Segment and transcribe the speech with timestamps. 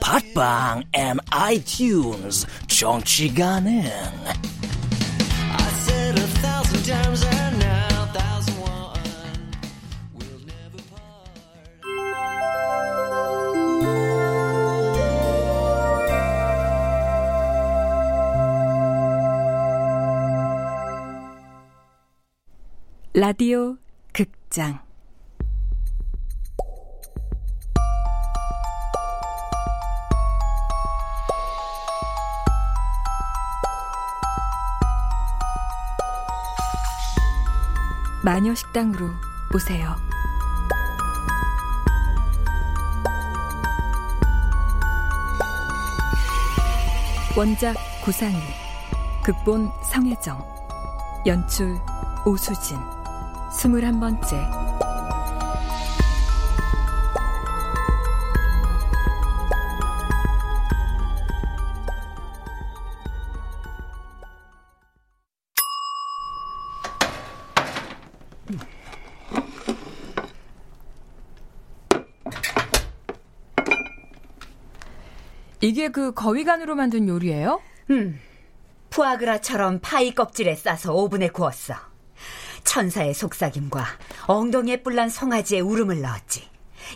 [0.00, 3.82] 팟빵 앤 아이튠즈 정치 가능.
[23.14, 23.76] 라디오
[24.12, 24.78] 극장
[38.28, 39.08] 마녀 식당으로
[39.54, 39.96] 오세요.
[47.34, 48.36] 원작 고상희,
[49.24, 50.44] 극본 성혜정,
[51.24, 51.80] 연출
[52.26, 52.76] 오수진,
[53.50, 54.67] 스물한 번째.
[75.68, 77.60] 이게 그 거위간으로 만든 요리예요?
[77.90, 78.18] 음.
[78.88, 81.74] 푸아그라처럼 파이 껍질에 싸서 오븐에 구웠어.
[82.64, 83.84] 천사의 속삭임과
[84.28, 86.48] 엉덩이에 뿔난 송아지의 울음을 넣었지.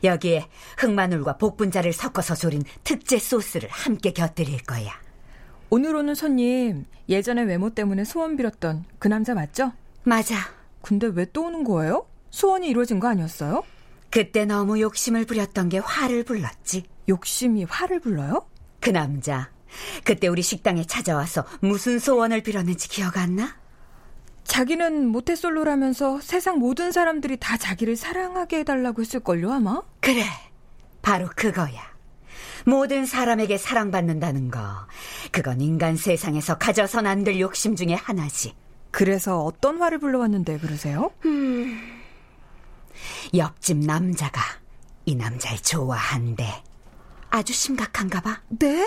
[0.03, 4.91] 여기에 흑마늘과 복분자를 섞어서 조린 특제 소스를 함께 곁들일 거야.
[5.69, 9.73] 오늘 오는 손님 예전에 외모 때문에 소원 빌었던 그 남자 맞죠?
[10.03, 10.37] 맞아.
[10.81, 12.07] 근데 왜 또 오는 거예요?
[12.31, 13.65] 소원이 이루어진 거 아니었어요?
[14.11, 16.85] 그때 너무 욕심을 부렸던 게 화를 불렀지.
[17.11, 18.47] 욕심이 화를 불러요?
[18.83, 19.51] 그 남자
[20.05, 23.57] 그때 우리 식당에 찾아와서 무슨 소원을 빌었는지 기억 안 나?
[24.45, 29.81] 자기는 모태솔로라면서 세상 모든 사람들이 다 자기를 사랑하게 해달라고 했을걸요, 아마?
[30.01, 30.25] 그래.
[31.01, 31.81] 바로 그거야.
[32.67, 34.61] 모든 사람에게 사랑받는다는 거.
[35.31, 38.55] 그건 인간 세상에서 가져선 안 될 욕심 중에 하나지.
[38.91, 41.13] 그래서 어떤 화를 불러왔는데 그러세요?
[41.25, 41.81] 음,
[43.35, 44.41] 옆집 남자가
[45.07, 46.63] 이 남자를 좋아한대.
[47.33, 48.41] 아주 심각한가 봐.
[48.51, 48.87] 네?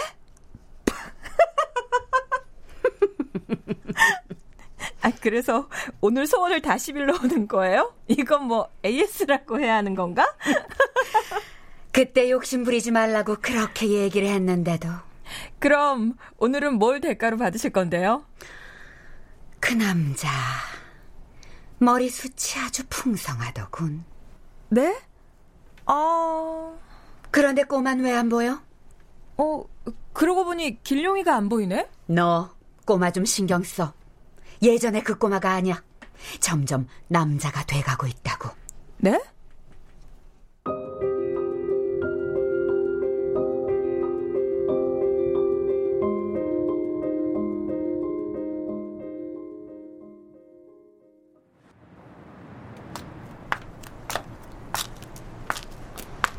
[5.01, 5.67] 아, 그래서
[5.99, 7.95] 오늘 소원을 다시 빌러오는 거예요?
[8.07, 10.31] 이건 뭐 AS라고 해야 하는 건가?
[11.91, 14.89] 그때 욕심 부리지 말라고 그렇게 얘기를 했는데도.
[15.57, 18.27] 그럼 오늘은 뭘 대가로 받으실 건데요?
[19.59, 20.29] 그 남자
[21.79, 24.05] 머리숱이 아주 풍성하더군.
[24.69, 24.95] 네?
[25.87, 26.74] 어...
[27.35, 28.61] 그런데 꼬만 왜 안 보여?
[29.35, 29.65] 어,
[30.13, 31.89] 그러고 보니 길룡이가 안 보이네?
[32.05, 33.93] 너 꼬마 좀 신경 써.
[34.61, 35.83] 예전에 그 꼬마가 아니야.
[36.39, 38.49] 점점 남자가 돼가고 있다고.
[38.99, 39.19] 네?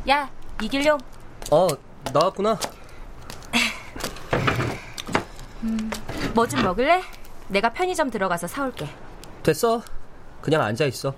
[0.09, 0.31] 야,
[0.63, 0.99] 이길룡.
[1.51, 1.67] 어,
[2.13, 2.59] 나왔구나.
[5.63, 5.91] 음,
[6.35, 7.03] 뭐 좀 먹을래?
[7.49, 8.89] 내가 편의점 들어가서 사올게.
[9.43, 9.83] 됐어.
[10.41, 11.15] 그냥 앉아 있어.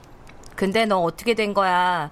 [0.55, 2.11] 근데 너 어떻게 된 거야?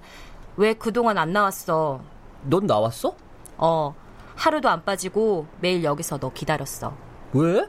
[0.55, 2.01] 왜 그동안 안 나왔어?
[2.43, 3.15] 넌 나왔어?
[3.57, 3.95] 어.
[4.35, 6.93] 하루도 안 빠지고 매일 여기서 너 기다렸어.
[7.33, 7.67] 왜?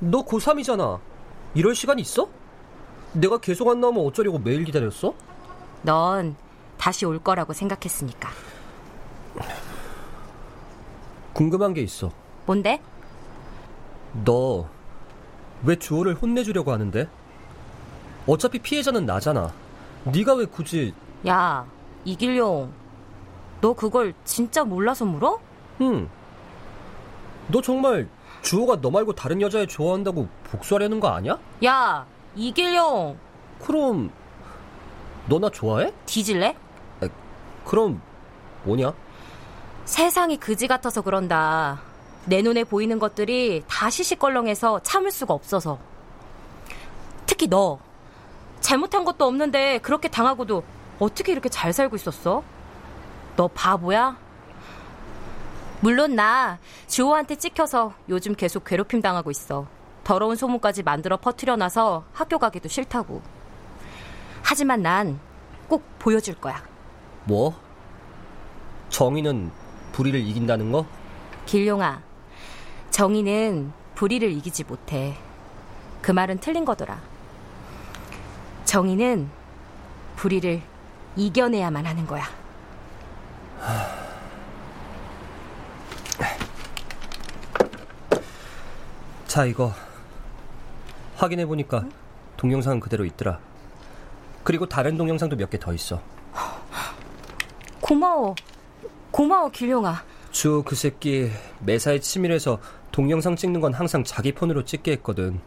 [0.00, 0.98] 너 고3이잖아.
[1.54, 2.28] 이럴 시간 있어?
[3.12, 5.14] 내가 계속 안 나오면 어쩌려고 매일 기다렸어?
[5.82, 6.36] 넌
[6.76, 8.28] 다시 올 거라고 생각했으니까.
[11.38, 12.10] 궁금한 게 있어.
[12.46, 12.80] 뭔데?
[14.24, 14.66] 너
[15.64, 17.08] 왜 주호를 혼내주려고 하는데?
[18.28, 19.52] 어차피 피해자는 나잖아.
[20.04, 20.94] 네가 왜 굳이...
[21.26, 21.66] 야,
[22.04, 22.72] 이길용.
[23.60, 25.40] 너 그걸 진짜 몰라서 물어?
[25.80, 26.08] 응.
[27.48, 28.08] 너 정말
[28.42, 31.38] 주호가 너 말고 다른 여자애 좋아한다고 복수하려는 거 아니야?
[31.64, 32.06] 야,
[32.36, 33.18] 이길용.
[33.60, 34.10] 그럼
[35.28, 35.92] 너 나 좋아해?
[36.06, 36.54] 뒤질래?
[37.64, 38.00] 그럼
[38.62, 38.92] 뭐냐?
[39.92, 41.80] 세상이 그지 같아서 그런다.
[42.26, 45.78] 내 눈에 보이는 것들이 다 시시껄렁해서 참을 수가 없어서.
[47.24, 47.78] 특히 너.
[48.60, 50.62] 잘못한 것도 없는데 그렇게 당하고도
[50.98, 52.42] 어떻게 이렇게 잘 살고 있었어?
[53.36, 54.18] 너 바보야?
[55.80, 59.66] 물론 나 주호한테 찍혀서 요즘 계속 괴롭힘 당하고 있어.
[60.04, 63.22] 더러운 소문까지 만들어 퍼뜨려 놔서 학교 가기도 싫다고.
[64.42, 65.18] 하지만 난
[65.66, 66.62] 꼭 보여줄 거야.
[67.24, 67.54] 뭐?
[68.90, 69.50] 정의는
[69.98, 70.86] 불의를 이긴다는 거?
[71.46, 72.00] 길용아,
[72.90, 75.16] 정의는 불의를 이기지 못해.
[76.00, 77.00] 그 말은 틀린 거더라.
[78.64, 79.28] 정의는
[80.14, 80.62] 불의를
[81.16, 82.28] 이겨내야만 하는 거야.
[89.26, 89.72] 자, 이거
[91.16, 91.84] 확인해 보니까
[92.36, 93.38] 동영상은 그대로 있더라.
[94.44, 96.00] 그리고 다른 동영상도 몇 개 더 있어.
[97.80, 98.34] 고마워.
[99.18, 100.04] 고마워, 길용아.
[100.30, 101.28] 주그 새끼
[101.58, 102.60] 매사에 치밀해서
[102.92, 105.40] 동영상 찍는 건 항상 자기 폰으로 찍게 했거든.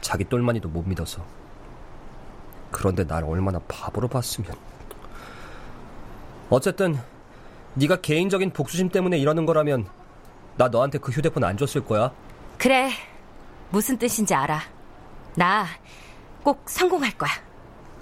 [0.00, 1.26] 자기 똘마니도 못 믿어서.
[2.70, 4.52] 그런데 날 얼마나 바보로 봤으면.
[6.48, 6.96] 어쨌든
[7.74, 9.88] 네가 개인적인 복수심 때문에 이러는 거라면
[10.56, 12.12] 나 너한테 그 휴대폰 안 줬을 거야.
[12.56, 12.90] 그래.
[13.70, 14.60] 무슨 뜻인지 알아.
[15.34, 15.66] 나
[16.44, 17.32] 꼭 성공할 거야.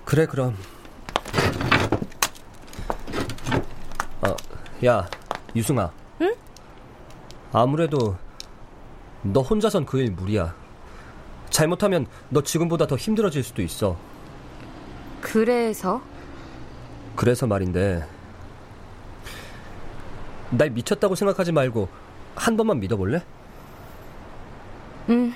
[0.04, 0.58] 그래 그럼.
[4.84, 5.08] 야
[5.54, 5.90] 유승아.
[6.20, 6.34] 응?
[7.52, 8.16] 아무래도
[9.22, 10.54] 너 혼자선 그 일 무리야.
[11.50, 13.96] 잘못하면 너 지금보다 더 힘들어질 수도 있어.
[15.20, 16.02] 그래서?
[17.14, 18.06] 그래서 말인데
[20.50, 21.88] 날 미쳤다고 생각하지 말고
[22.34, 23.22] 한 번만 믿어볼래?
[25.08, 25.32] 응.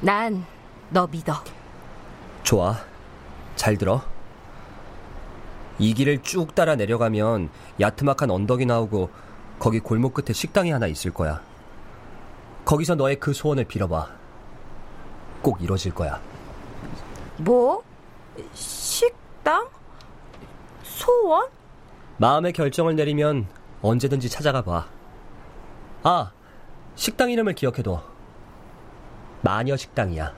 [0.00, 0.44] 난
[0.90, 1.34] 너 믿어.
[2.44, 2.76] 좋아.
[3.56, 4.02] 잘 들어.
[5.78, 7.50] 이 길을 쭉 따라 내려가면
[7.80, 9.10] 야트막한 언덕이 나오고
[9.58, 11.40] 거기 골목 끝에 식당이 하나 있을 거야.
[12.64, 14.08] 거기서 너의 그 소원을 빌어봐.
[15.42, 16.20] 꼭 이뤄질 거야.
[17.38, 17.82] 뭐?
[18.54, 19.68] 식당?
[20.82, 21.48] 소원?
[22.18, 23.46] 마음의 결정을 내리면
[23.82, 24.86] 언제든지 찾아가 봐.
[26.02, 26.32] 아,
[26.94, 28.02] 식당 이름을 기억해둬.
[29.42, 30.32] 마녀 식당이야.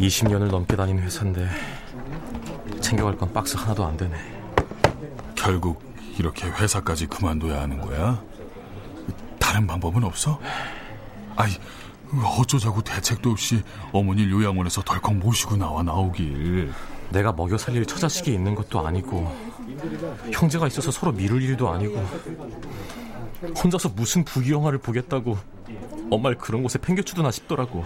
[0.00, 1.48] 20년을 넘게 다닌 회사인데
[2.80, 4.16] 챙겨갈 건 박스 하나도 안 되네.
[5.34, 5.82] 결국
[6.18, 8.22] 이렇게 회사까지 그만둬야 하는 거야?
[9.38, 10.38] 다른 방법은 없어?
[11.36, 11.50] 아이,
[12.38, 13.62] 어쩌자고 대책도 없이
[13.92, 16.72] 어머니 요양원에서 덜컥 모시고 나와 나오길.
[17.10, 19.34] 내가 먹여 살릴 처자식이 있는 것도 아니고
[20.32, 22.04] 형제가 있어서 서로 미룰 일도 아니고
[23.62, 25.38] 혼자서 무슨 부귀영화를 보겠다고
[26.10, 27.84] 엄마를 그런 곳에 팽개쳐두나 싶더라고.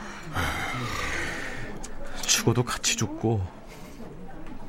[2.22, 3.40] 죽어도 같이 죽고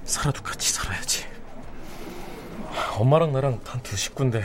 [0.04, 1.26] 살아도 같이 살아야지.
[2.98, 4.44] 엄마랑 나랑 단 두 식구인데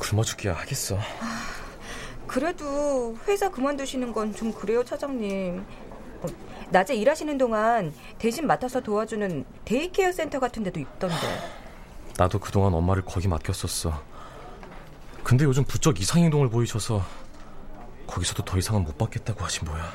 [0.00, 0.98] 굶어 죽기야 하겠어.
[2.26, 5.64] 그래도 회사 그만두시는 건 좀 그래요, 차장님.
[6.22, 6.26] 어,
[6.70, 11.16] 낮에 일하시는 동안 대신 맡아서 도와주는 daycare 센터 같은 데도 있던데.
[12.16, 14.02] 나도 그동안 엄마를 거기 맡겼었어.
[15.22, 17.02] 근데 요즘 부쩍 이상 행동을 보이셔서
[18.06, 19.92] 거기서도 더 이상은 못 받겠다고 하신 뭐야.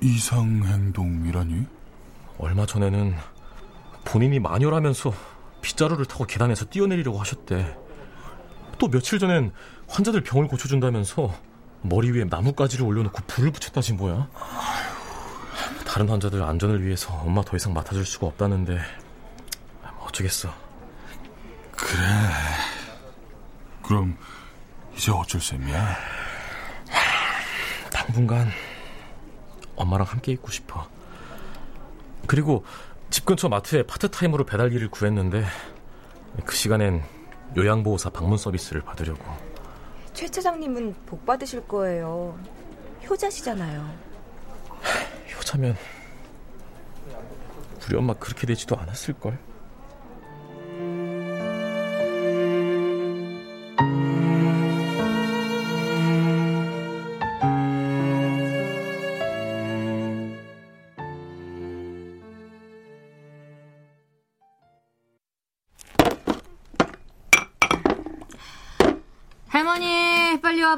[0.00, 1.66] 이상 행동이라니?
[2.38, 3.16] 얼마 전에는
[4.04, 5.12] 본인이 마녀라면서
[5.62, 7.76] 빗자루를 타고 계단에서 뛰어내리려고 하셨대.
[8.78, 9.52] 또 며칠 전엔
[9.88, 11.34] 환자들 병을 고쳐준다면서
[11.82, 14.28] 머리 위에 나뭇가지를 올려놓고 불을 붙였다지 뭐야.
[15.86, 18.78] 다른 환자들 안전을 위해서 엄마 더 이상 맡아줄 수가 없다는데
[20.00, 20.52] 어쩌겠어.
[21.72, 22.02] 그래.
[23.82, 24.16] 그럼
[24.94, 26.15] 이제 어쩔 셈이야?
[28.06, 28.48] 당분간
[29.74, 30.88] 엄마랑 함께 있고 싶어.
[32.28, 32.64] 그리고
[33.10, 35.44] 집 근처 마트에 파트타임으로 배달 일을 구했는데
[36.44, 37.02] 그 시간엔
[37.56, 39.24] 요양보호사 방문 서비스를 받으려고.
[40.14, 42.38] 최 차장님은 복 받으실 거예요.
[43.08, 43.92] 효자시잖아요.
[45.36, 45.76] 효자면
[47.86, 49.38] 우리 엄마 그렇게 되지도 않았을 걸?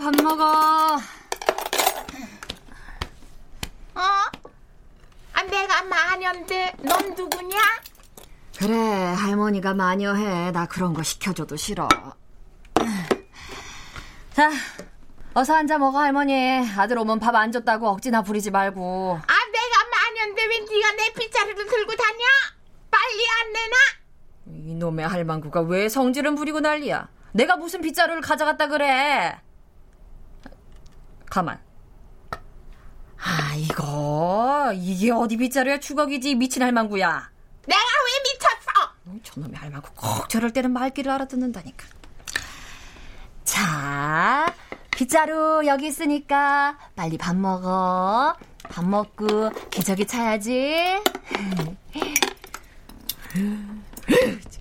[0.00, 0.96] 밥 먹어.
[3.94, 4.00] 어?
[5.34, 7.58] 아, 내가 마녀인데 넌 누구냐?
[8.58, 10.50] 그래, 할머니가 마녀해.
[10.52, 11.88] 나 그런 거 시켜줘도 싫어.
[14.34, 14.50] 자,
[15.34, 16.34] 어서 앉아 먹어, 할머니.
[16.76, 19.18] 아들 오면 밥 안 줬다고 억지나 부리지 말고.
[19.20, 22.18] 아, 내가 마녀인데 왜 네가 내 빗자루를 들고 다녀?
[22.90, 23.76] 빨리 안 내놔?
[24.70, 27.08] 이놈의 할망구가 왜 성질은 부리고 난리야?
[27.32, 29.38] 내가 무슨 빗자루를 가져갔다 그래?
[31.30, 31.60] 가만.
[33.20, 37.30] 아, 이거, 이게 어디 빗자루야 주걱이지, 미친 할망구야.
[37.66, 38.92] 내가 왜 미쳤어?
[39.06, 41.84] 어, 저놈의 할망구 꼭 저럴 때는 말귀를 알아듣는다니까.
[43.44, 44.54] 자,
[44.92, 48.34] 빗자루 여기 있으니까 빨리 밥 먹어.
[48.70, 51.02] 밥 먹고 기저귀 차야지.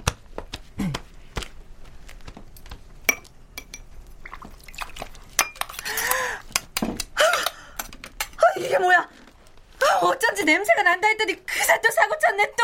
[8.37, 8.99] 아, 이게 뭐야?
[8.99, 12.63] 아, 어쩐지 냄새가 난다 했더니 그새 또 사고 쳤네 또.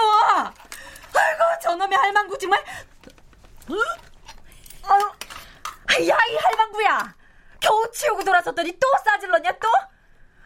[1.16, 2.64] 아이고 저놈의 할망구 정말.
[5.90, 7.16] 아유, 야이 할망구야.
[7.60, 9.70] 겨우 치우고 돌아섰더니 또 싸질렀냐 또?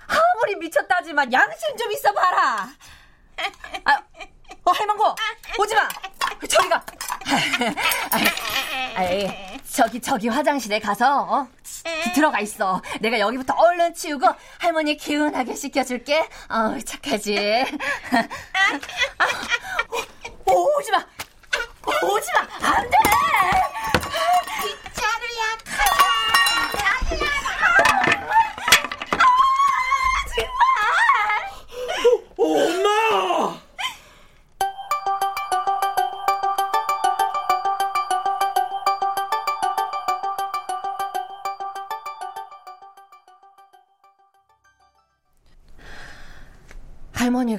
[0.08, 2.68] 아무리 미쳤다지만 양심 좀 있어 봐라.
[3.86, 3.92] 아,
[4.66, 5.16] 어 할망구
[5.60, 5.88] 오지 마.
[6.50, 6.84] 저기 가.
[8.96, 9.28] 아이,
[9.72, 11.48] 저기 저기 화장실에 가서 어?
[12.16, 12.82] 들어가 있어.
[13.00, 14.28] 내가 여기부터 얼른 치우고
[14.60, 16.28] 할머니 기운하게 씻겨줄게.
[16.50, 17.66] 어, 착하지.
[19.18, 19.26] 아,
[20.46, 21.06] 오, 오지 마.
[22.04, 22.68] 오지 마.
[22.76, 22.98] 안 돼.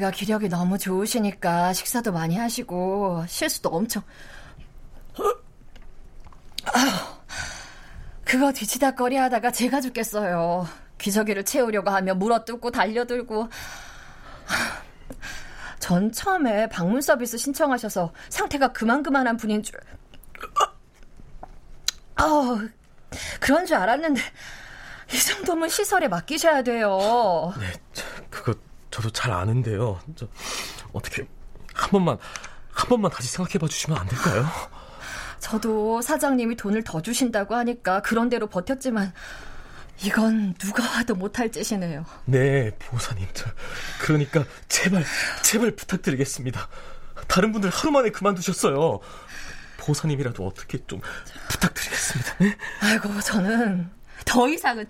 [0.08, 4.02] 할머니가 기력이 너무 좋으시니까 식사도 많이 하시고 실수도 엄청.
[8.24, 10.66] 그거 뒤치다 거리 하다가 제가 죽겠어요.
[10.98, 13.48] 기저귀를 채우려고 하면 물어뜯고 달려들고.
[15.78, 19.78] 전 처음에 방문 서비스 신청하셔서 상태가 그만그만한 분인 줄.
[22.20, 22.58] 어,
[23.40, 24.20] 그런 줄 알았는데
[25.12, 27.54] 이 정도면 시설에 맡기셔야 돼요.
[27.58, 27.72] 네,
[28.28, 28.54] 그거
[28.98, 30.00] 저도 잘 아는데요.
[30.16, 30.26] 저
[30.92, 31.24] 어떻게
[31.72, 32.18] 한 번만
[32.72, 34.44] 한 번만 다시 생각해 봐 주시면 안 될까요?
[35.38, 39.12] 저도 사장님이 돈을 더 주신다고 하니까 그런 대로 버텼지만
[40.02, 42.04] 이건 누가 와도 못할 짓이네요.
[42.24, 43.24] 네, 보호사님.
[43.34, 43.48] 저
[44.00, 45.04] 그러니까 제발
[45.42, 46.68] 제발 부탁드리겠습니다.
[47.28, 48.98] 다른 분들 하루 만에 그만두셨어요.
[49.76, 51.00] 보호사님이라도 어떻게 좀
[51.50, 52.34] 부탁드리겠습니다.
[52.40, 52.56] 네?
[52.80, 53.90] 아이고, 저는
[54.24, 54.88] 더 이상은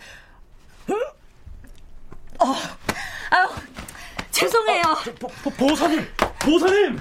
[2.41, 2.55] 어,
[3.31, 3.49] 아유,
[4.39, 4.83] 죄송해요.
[4.85, 6.01] 아, 보, 보, 보호사님,
[6.39, 6.99] 보호사님.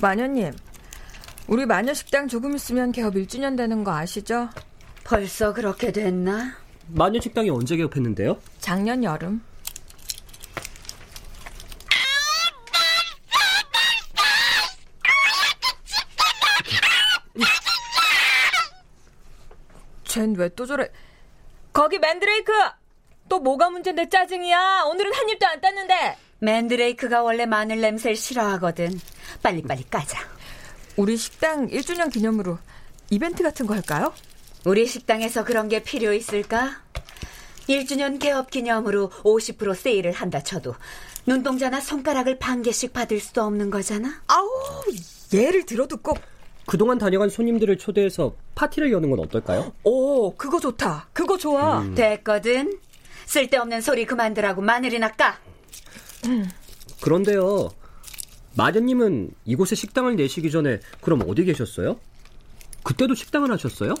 [0.00, 0.52] 마녀님,
[1.46, 4.48] 우리 마녀 식당 조금 있으면 개업 1주년 되는 거 아시죠?
[5.04, 6.56] 벌써 그렇게 됐나?
[6.88, 8.38] 마녀 식당이 언제 개업했는데요?
[8.58, 9.40] 작년 여름.
[20.34, 20.90] 쟨왜또 저래?
[21.72, 22.52] 거기 맨드레이크!
[23.28, 24.84] 또 뭐가 문제인데 짜증이야?
[24.90, 26.16] 오늘은 한 입도 안 땄는데!
[26.40, 29.00] 맨드레이크가 원래 마늘 냄새를 싫어하거든.
[29.42, 30.18] 빨리빨리 까자.
[30.96, 32.58] 우리 식당 1주년 기념으로
[33.10, 34.12] 이벤트 같은 거 할까요?
[34.64, 36.82] 우리 식당에서 그런 게 필요 있을까?
[37.68, 40.74] 1주년 개업 기념으로 50% 세일을 한다 쳐도
[41.26, 44.20] 눈동자나 손가락을 반 개씩 받을 수도 없는 거잖아?
[44.26, 44.48] 아우,
[45.32, 46.18] 예를 들어도 꼭.
[46.66, 49.72] 그동안 다녀간 손님들을 초대해서 파티를 여는 건 어떨까요?
[49.84, 51.08] 오, 그거 좋다.
[51.12, 51.80] 그거 좋아.
[51.80, 51.94] 음.
[51.94, 52.78] 됐거든.
[53.26, 55.38] 쓸데없는 소리 그만두라고 마늘이나 까.
[57.00, 57.70] 그런데요.
[58.56, 61.98] 마녀님은 이곳에 식당을 내시기 전에 그럼 어디 계셨어요?
[62.84, 63.94] 그때도 식당을 하셨어요?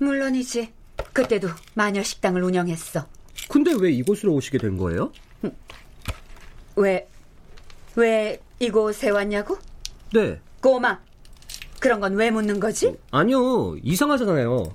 [0.00, 0.72] 물론이지.
[1.12, 3.06] 그때도 마녀 식당을 운영했어.
[3.48, 5.12] 근데 왜 이곳으로 오시게 된 거예요?
[6.76, 7.08] 왜,
[7.96, 9.58] 왜 이곳에 왔냐고?
[10.12, 10.40] 네.
[10.60, 11.00] 꼬마.
[11.80, 12.96] 그런 건 왜 묻는 거지?
[13.10, 13.76] 아니요.
[13.82, 14.74] 이상하잖아요.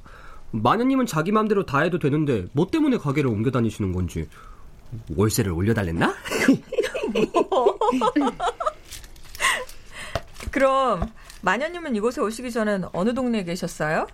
[0.51, 4.27] 마녀님은 자기 맘대로 다 해도 되는데 뭐 때문에 가게를 옮겨 다니시는 건지
[5.15, 6.13] 월세를 올려달랬나?
[10.51, 11.09] 그럼
[11.41, 14.07] 마녀님은 이곳에 오시기 전엔 어느 동네에 계셨어요?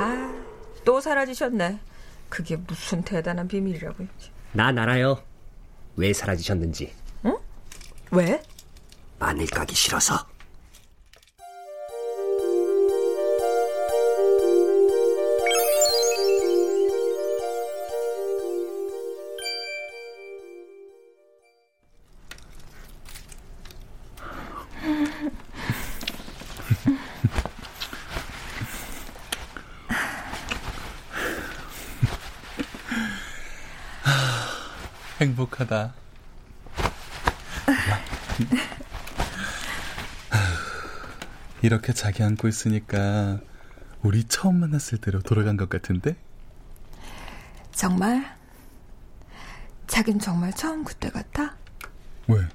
[0.00, 0.34] 아,
[0.84, 1.80] 또 사라지셨네.
[2.28, 4.30] 그게 무슨 대단한 비밀이라고 했지.
[4.52, 5.18] 난 알아요.
[5.96, 6.92] 왜 사라지셨는지.
[7.24, 7.36] 응?
[8.12, 8.40] 왜?
[9.18, 10.26] 마늘 까기 싫어서.
[35.20, 35.97] 행복하다.
[41.68, 43.40] 이렇게 자기 안고 있으니까
[44.02, 46.16] 우리 처음 만났을 때로 돌아간 것 같은데?
[47.72, 48.24] 정말?
[49.86, 51.54] 자긴 정말 처음 그때 같아?
[52.26, 52.48] 왜?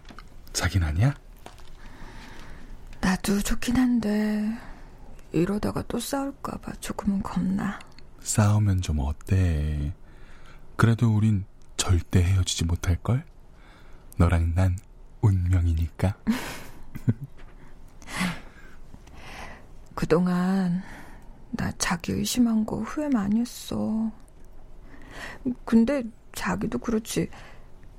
[0.52, 1.14] 자긴 아니야?
[3.02, 4.50] 나도 좋긴 한데
[5.32, 7.78] 이러다가 또 싸울까봐 조금은 겁나.
[8.20, 9.94] 싸우면 좀 어때?
[10.76, 11.46] 그래도 우린
[11.78, 13.24] 절대 헤어지지 못할걸?
[14.18, 14.76] 너랑 난
[15.22, 16.16] 운명이니까.
[20.04, 20.84] 그동안
[21.52, 24.12] 나 자기 의심한 거 후회 많이 했어.
[25.64, 27.30] 근데 자기도 그렇지.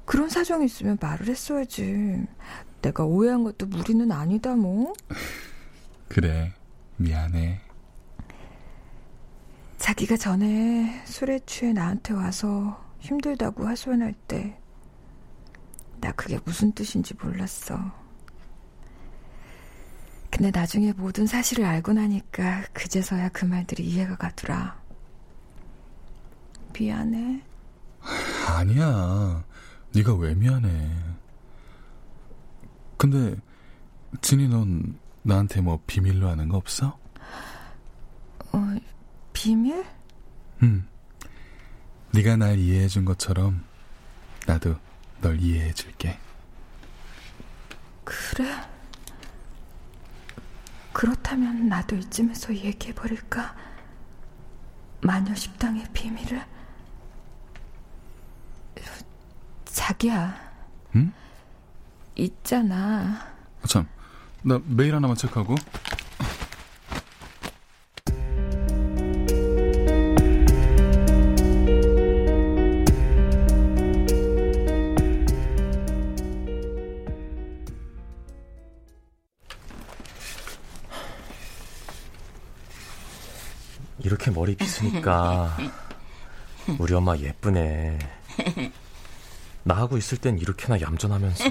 [0.04, 2.26] 그런 사정이 있으면 말을 했어야지.
[2.82, 4.92] 내가 오해한 것도 무리는 아니다 뭐.
[6.10, 6.52] 그래,
[6.98, 7.62] 미안해.
[9.78, 14.58] 자기가 전에 술에 취해 나한테 와서 힘들다고 하소연할 때,
[16.02, 18.03] 나 그게 무슨 뜻인지 몰랐어.
[20.36, 24.76] 근데 나중에 모든 사실을 알고 나니까 그제서야 그 말들이 이해가 가더라.
[26.76, 27.40] 미안해.
[28.48, 29.44] 아니야.
[29.94, 30.92] 네가 왜 미안해.
[32.96, 33.36] 근데
[34.22, 36.98] 진이 넌 나한테 뭐 비밀로 하는 거 없어?
[38.50, 38.58] 어,
[39.32, 39.86] 비밀?
[40.64, 40.84] 응.
[42.12, 43.64] 네가 날 이해해 준 것처럼
[44.48, 44.74] 나도
[45.20, 46.18] 널 이해해 줄게.
[48.02, 48.73] 그래?
[50.94, 53.54] 그렇다면 나도 이쯤에서 얘기해 버릴까?
[55.02, 56.40] 마녀 식당의 비밀을?
[59.64, 60.34] 자기야.
[60.94, 61.12] 응?
[62.14, 63.26] 있잖아.
[63.60, 63.88] 아, 참,
[64.42, 65.56] 나 메일 하나만 체크하고.
[84.04, 85.56] 이렇게 머리 빗으니까
[86.78, 87.98] 우리 엄마 예쁘네.
[89.64, 91.44] 나하고 있을 땐 이렇게나 얌전하면서.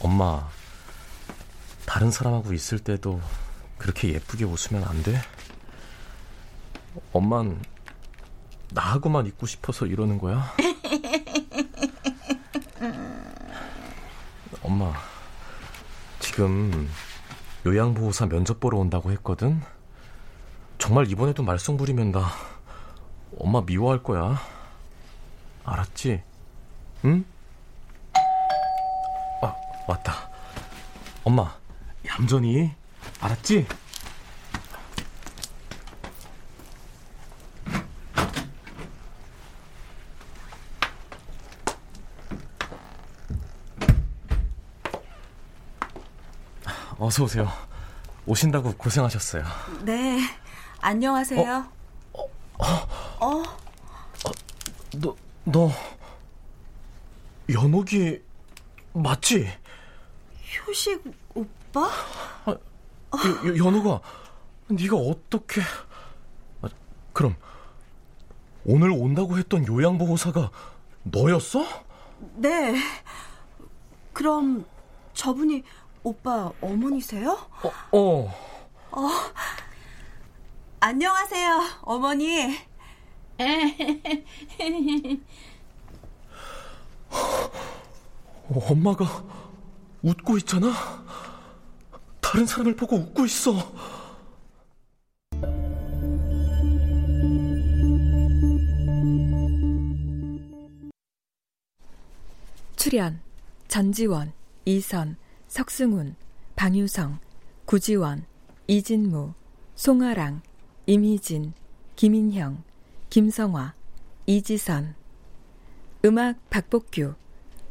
[0.00, 0.48] 엄마,
[1.84, 3.20] 다른 사람하고 있을 때도
[3.76, 5.20] 그렇게 예쁘게 웃으면 안 돼?
[7.12, 7.62] 엄만
[8.70, 10.54] 나하고만 있고 싶어서 이러는 거야?
[14.62, 14.94] 엄마,
[16.20, 16.88] 지금
[17.66, 19.60] 요양보호사 면접 보러 온다고 했거든?
[20.78, 22.26] 정말 이번에도 말썽 부리면 나
[23.38, 24.38] 엄마 미워할 거야.
[25.64, 26.22] 알았지?
[27.04, 27.24] 응?
[29.42, 29.54] 아,
[29.86, 30.30] 왔다.
[31.22, 31.54] 엄마,
[32.06, 32.72] 얌전히.
[33.20, 33.66] 알았지?
[47.10, 47.48] 어서 오세요.
[48.24, 49.42] 오신다고 고생하셨어요.
[49.82, 50.20] 네,
[50.80, 51.66] 안녕하세요.
[52.12, 52.30] 어?
[53.18, 53.42] 어?
[54.96, 55.72] 너, 너
[57.52, 58.22] 연옥이
[58.92, 59.48] 맞지?
[60.68, 61.02] 효식
[61.34, 61.90] 오빠?
[62.44, 62.56] 아,
[63.44, 64.00] 여, 연옥아,
[64.68, 65.62] 네가 어떻게?
[66.62, 66.68] 아,
[67.12, 67.34] 그럼
[68.64, 70.48] 오늘 온다고 했던 요양보호사가
[71.02, 71.66] 너였어?
[72.36, 72.76] 네.
[74.12, 74.64] 그럼
[75.14, 75.64] 저분이
[76.02, 77.30] 오빠 어머니세요?
[77.92, 77.98] 어.
[77.98, 78.34] 어.
[78.92, 79.08] 어.
[80.80, 82.56] 안녕하세요, 어머니.
[88.48, 89.04] 어, 엄마가
[90.02, 90.72] 웃고 있잖아?
[92.20, 93.52] 다른 사람을 보고 웃고 있어.
[102.76, 103.20] 출연
[103.68, 104.32] 전지원,
[104.64, 105.16] 이선,
[105.50, 106.14] 석승훈,
[106.54, 107.18] 방유성,
[107.64, 108.24] 구지원,
[108.68, 109.34] 이진무,
[109.74, 110.42] 송아랑,
[110.86, 111.54] 임희진,
[111.96, 112.62] 김인형,
[113.10, 113.74] 김성화,
[114.26, 114.94] 이지선.
[116.04, 117.14] 음악 박복규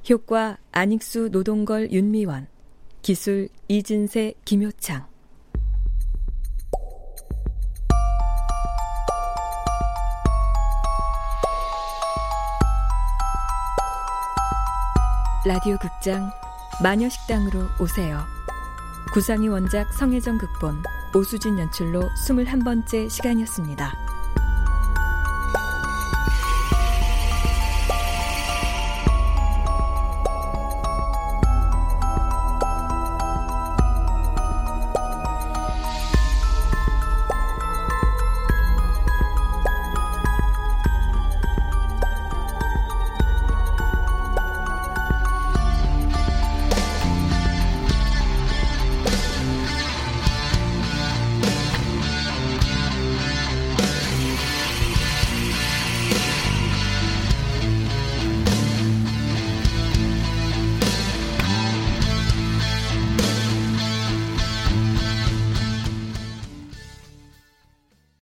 [0.09, 2.47] 효과 안익수 노동걸 윤미원.
[3.01, 5.07] 기술 이진세 김효창.
[15.45, 16.29] 라디오 극장
[16.81, 18.25] 마녀식당으로 오세요.
[19.13, 24.08] 구상희 원작 성혜정 극본 오수진 연출로 21번째 시간이었습니다.